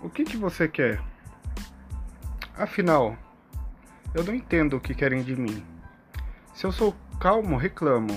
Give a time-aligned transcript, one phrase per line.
[0.00, 1.02] O que, que você quer?
[2.56, 3.16] Afinal,
[4.14, 5.64] eu não entendo o que querem de mim.
[6.54, 8.16] Se eu sou calmo, reclamam.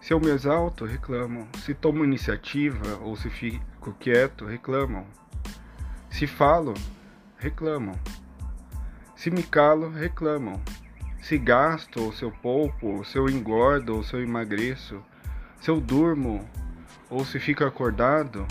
[0.00, 1.46] Se eu me exalto, reclamam.
[1.58, 5.06] Se tomo iniciativa ou se fico quieto, reclamam.
[6.10, 6.74] Se falo,
[7.38, 7.94] reclamam.
[9.14, 10.60] Se me calo, reclamam.
[11.20, 15.00] Se gasto, ou se eu poupo, ou se eu engordo, ou se eu emagreço.
[15.60, 16.44] Se eu durmo,
[17.08, 18.44] ou se fico acordado,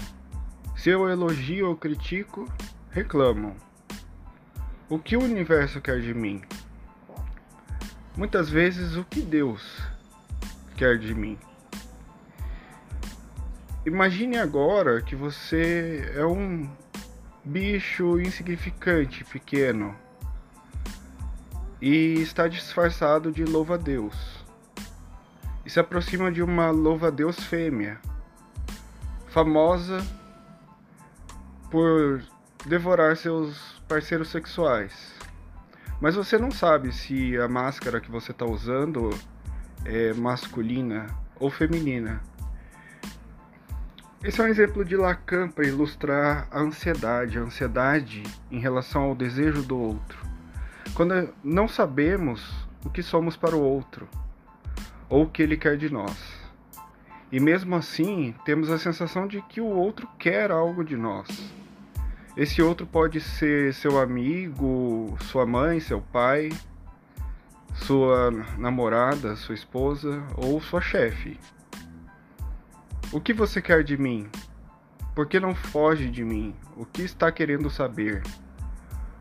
[0.82, 2.52] se eu elogio ou critico,
[2.90, 3.56] reclamam.
[4.90, 6.42] O que o universo quer de mim?
[8.18, 9.80] Muitas vezes o que Deus
[10.76, 11.38] quer de mim.
[13.86, 16.68] Imagine agora que você é um
[17.46, 19.96] bicho insignificante, pequeno,
[21.80, 24.44] e está disfarçado de louva-a-Deus.
[25.64, 28.00] E se aproxima de uma louva-a-Deus fêmea,
[29.28, 30.04] famosa
[31.72, 32.22] por
[32.66, 35.16] devorar seus parceiros sexuais.
[36.02, 39.10] Mas você não sabe se a máscara que você está usando
[39.86, 41.08] é masculina
[41.40, 42.22] ou feminina.
[44.24, 49.16] Esse é um exemplo de Lacan para ilustrar a ansiedade, a ansiedade em relação ao
[49.16, 50.20] desejo do outro.
[50.94, 54.08] Quando não sabemos o que somos para o outro
[55.10, 56.40] ou o que ele quer de nós.
[57.32, 61.28] E mesmo assim, temos a sensação de que o outro quer algo de nós.
[62.42, 66.50] Esse outro pode ser seu amigo, sua mãe, seu pai,
[67.86, 71.40] sua namorada, sua esposa ou sua chefe.
[73.12, 74.28] O que você quer de mim?
[75.14, 76.56] Por que não foge de mim?
[76.76, 78.24] O que está querendo saber?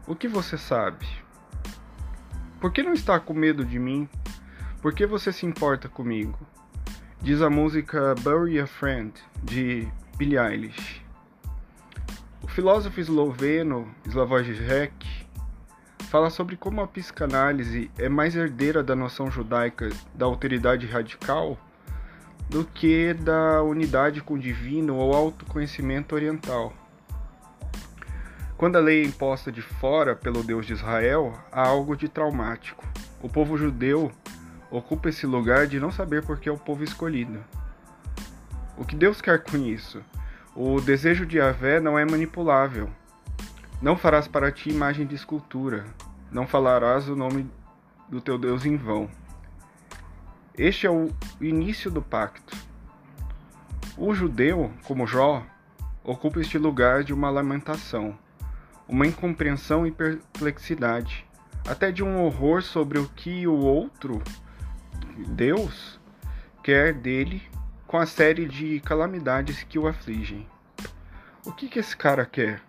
[0.07, 1.07] O que você sabe?
[2.59, 4.09] Por que não está com medo de mim?
[4.81, 6.39] Por que você se importa comigo?
[7.21, 9.13] Diz a música Bury a Friend
[9.45, 11.10] de Billie Eilish
[12.51, 14.45] filósofo esloveno Slavoj
[16.11, 21.57] fala sobre como a psicanálise é mais herdeira da noção judaica da alteridade radical
[22.49, 26.73] do que da unidade com o divino ou autoconhecimento oriental.
[28.57, 32.85] Quando a lei é imposta de fora pelo Deus de Israel, há algo de traumático.
[33.23, 34.11] O povo judeu
[34.73, 37.39] ocupa esse lugar de não saber por que é o povo escolhido.
[38.77, 40.03] O que Deus quer com isso?
[40.55, 42.91] O desejo de Yahvé não é manipulável.
[43.81, 45.87] Não farás para ti imagem de escultura,
[46.31, 47.49] não falarás o nome
[48.09, 49.09] do teu Deus em vão.
[50.59, 51.09] Este é o
[51.41, 52.57] início do pacto.
[53.97, 55.47] O judeu, como Jó,
[56.03, 58.19] ocupa este lugar de uma lamentação,
[58.89, 61.25] uma incompreensão e perplexidade,
[61.67, 64.21] até de um horror sobre o que o outro,
[65.29, 66.01] Deus,
[66.63, 67.41] quer dele
[67.91, 70.47] com a série de calamidades que o afligem.
[71.45, 72.63] O que, que esse cara quer?